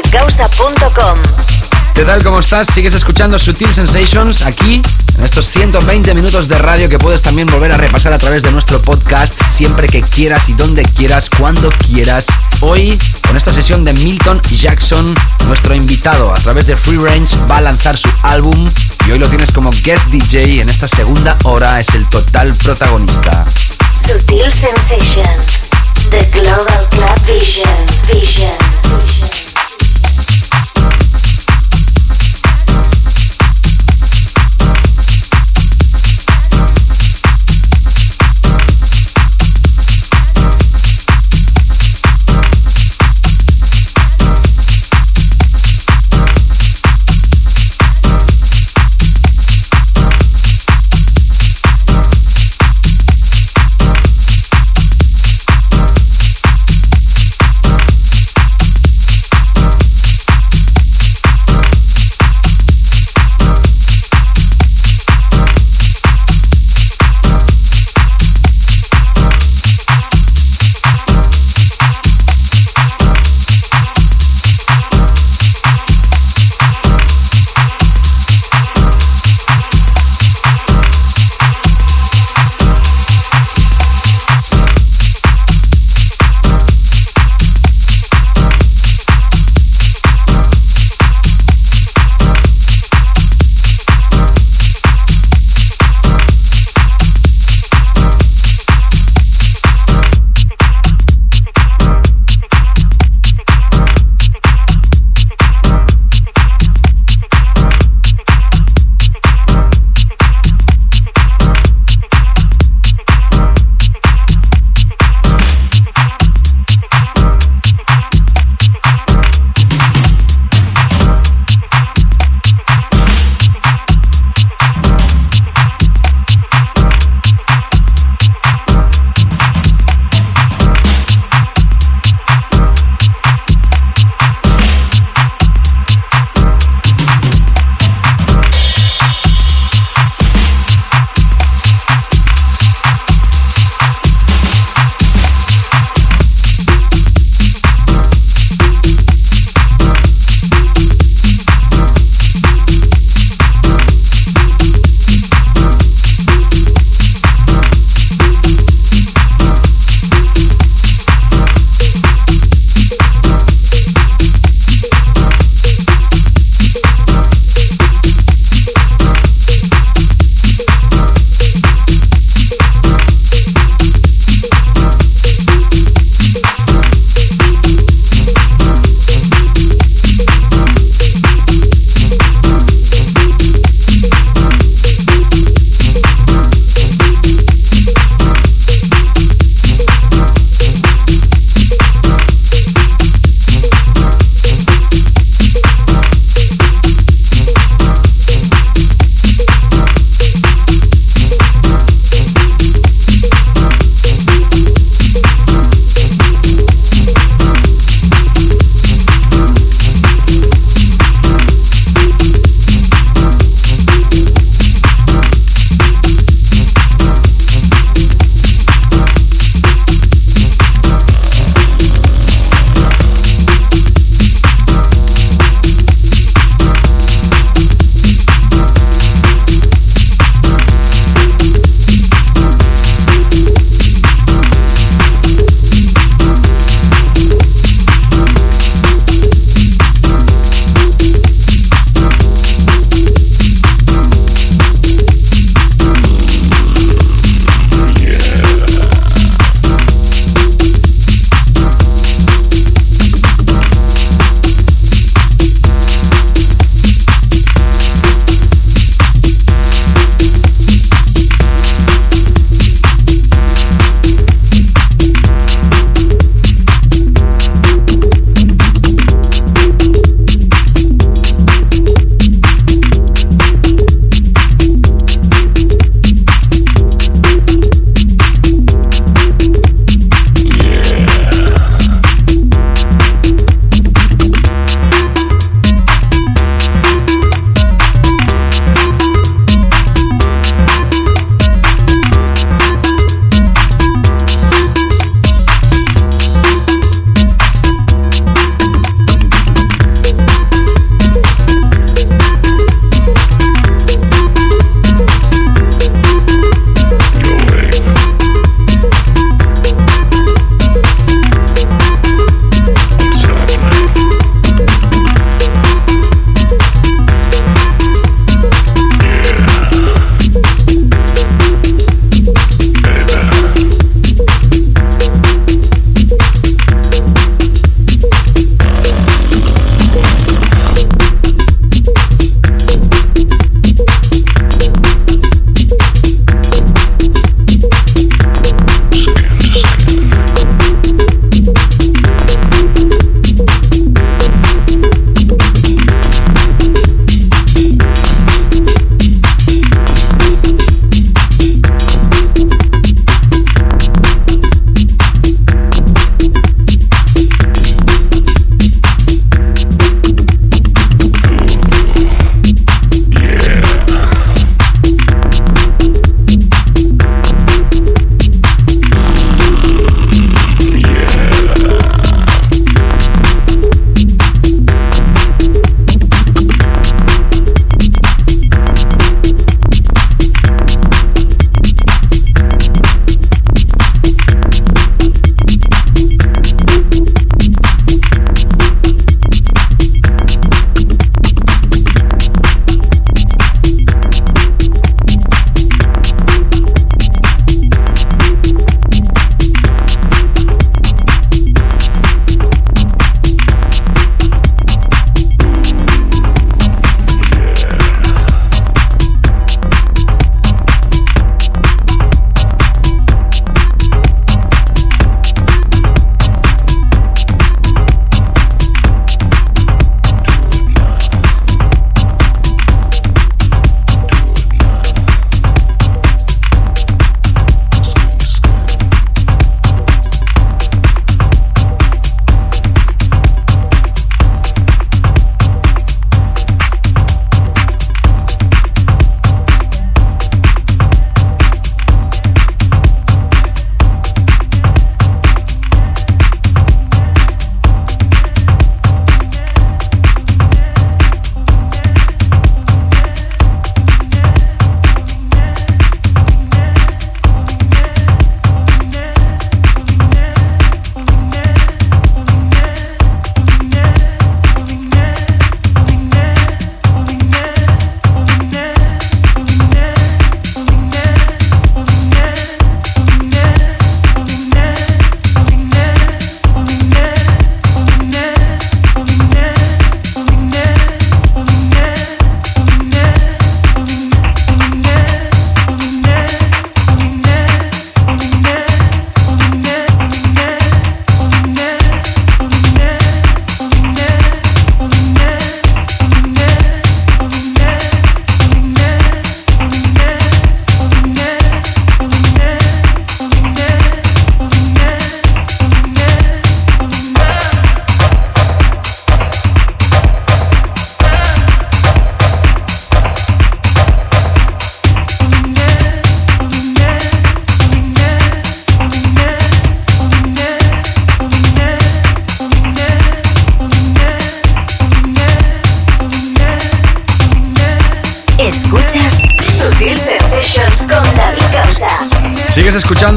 [0.00, 1.18] davidgausa.com.
[1.94, 2.22] ¿Qué tal?
[2.22, 2.68] ¿Cómo estás?
[2.68, 4.80] Sigues escuchando Sutil Sensations aquí,
[5.18, 8.50] en estos 120 minutos de radio que puedes también volver a repasar a través de
[8.50, 12.28] nuestro podcast siempre que quieras y donde quieras, cuando quieras.
[12.60, 15.14] Hoy, con esta sesión de Milton Jackson,
[15.46, 18.70] nuestro invitado a través de Free Range va a lanzar su álbum
[19.06, 23.44] y hoy lo tienes como guest DJ en esta segunda hora, es el total protagonista.
[23.94, 25.68] Sutil Sensations,
[26.10, 28.20] The Global Club Vision, Vision.
[28.20, 28.59] Vision.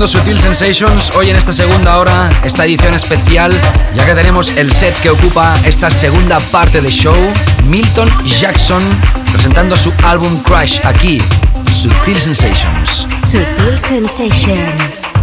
[0.08, 3.54] Sutil Sensations hoy en esta segunda hora, esta edición especial,
[3.96, 7.16] ya que tenemos el set que ocupa esta segunda parte de show,
[7.68, 8.82] Milton Jackson
[9.32, 11.20] presentando su álbum Crash aquí,
[11.72, 13.08] Sutil Sensations.
[13.24, 15.23] Sutil Sensations.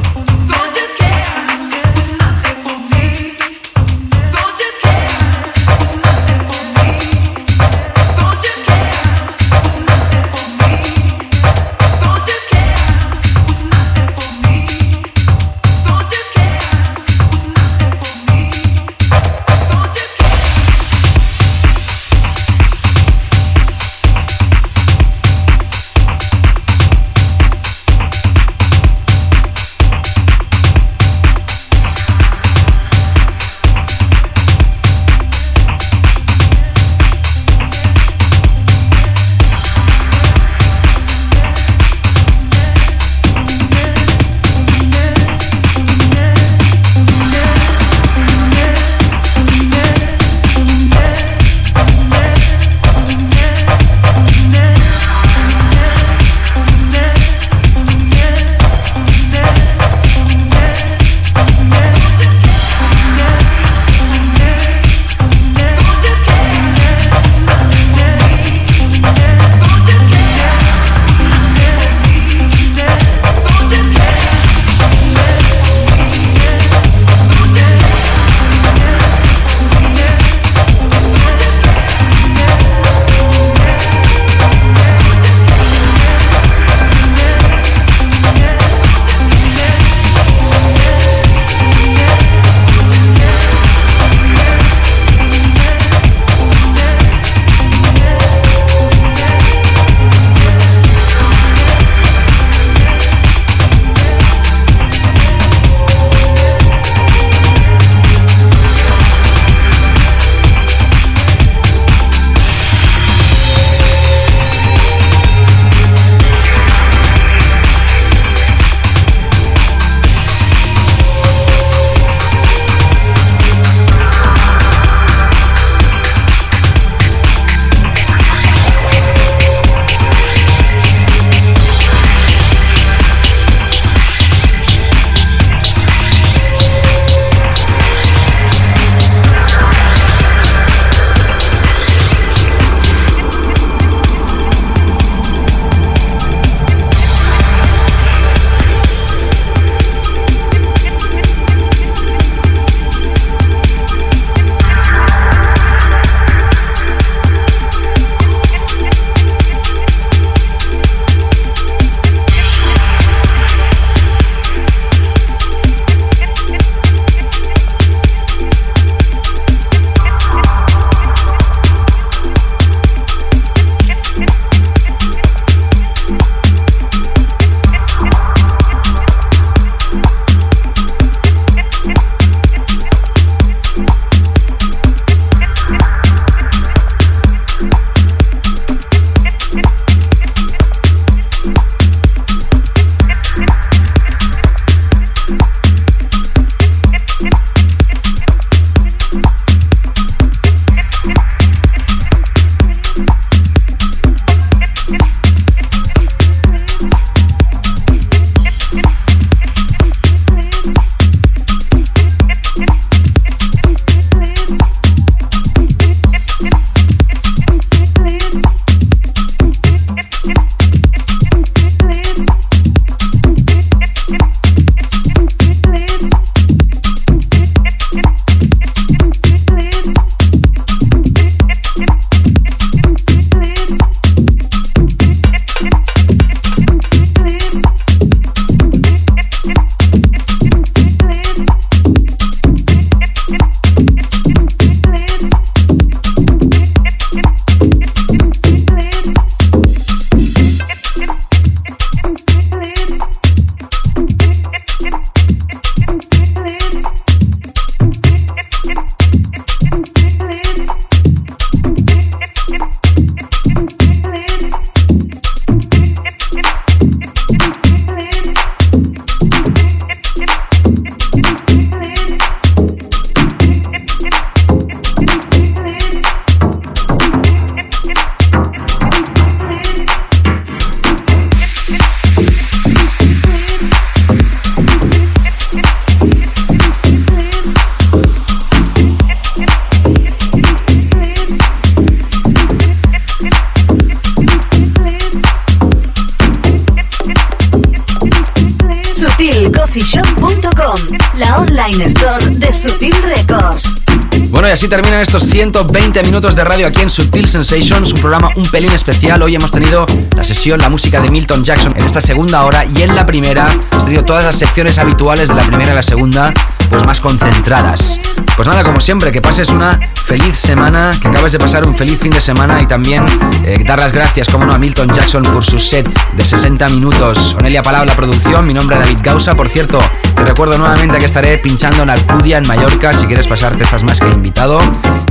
[304.60, 308.70] Así terminan estos 120 minutos de radio aquí en Subtil Sensations, un programa un pelín
[308.72, 309.22] especial.
[309.22, 312.82] Hoy hemos tenido la sesión, la música de Milton Jackson en esta segunda hora y
[312.82, 316.34] en la primera hemos tenido todas las secciones habituales de la primera y la segunda,
[316.68, 318.00] pues más concentradas.
[318.36, 319.80] Pues nada, como siempre, que pases una
[320.10, 323.06] feliz semana, que acabes de pasar un feliz fin de semana y también
[323.44, 327.36] eh, dar las gracias, como no, a Milton Jackson por su set de 60 minutos.
[327.38, 329.36] Onelia Palau, la producción, mi nombre es David Gausa.
[329.36, 329.78] Por cierto,
[330.16, 334.00] te recuerdo nuevamente que estaré pinchando en Alcudia, en Mallorca, si quieres pasarte, estás más
[334.00, 334.60] que invitado.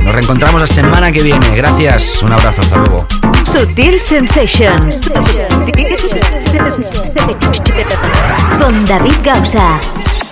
[0.04, 1.56] Nos reencontramos la semana que viene.
[1.56, 3.06] Gracias, un abrazo, hasta luego.
[3.42, 5.10] Sutil Sensations.
[8.58, 10.29] Con David Gausa.